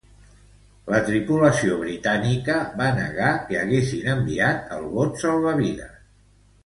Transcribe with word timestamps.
La 0.93 1.01
tripulació 1.09 1.75
britànica 1.81 2.55
va 2.79 2.87
negar 3.01 3.29
que 3.51 3.59
haguessin 3.61 4.09
enviat 4.15 4.75
el 4.79 4.89
bot 4.97 5.23
salvavides. 5.27 5.97